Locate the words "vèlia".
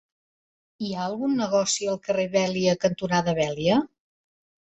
2.37-2.75, 3.41-3.77